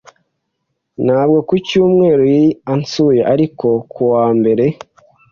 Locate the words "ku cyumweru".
1.47-2.23